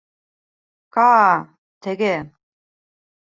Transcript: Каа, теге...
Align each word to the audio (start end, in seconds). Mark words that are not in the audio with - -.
Каа, 0.93 1.31
теге... 1.83 2.15